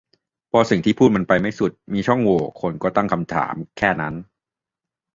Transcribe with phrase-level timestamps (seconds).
[0.51, 4.15] พอสิ่งที่พูดมันไปไม่สุด มีช่องโหว่ คนก็ตั้งคำถาม แค่นั้น